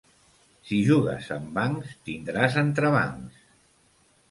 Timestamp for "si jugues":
0.69-1.27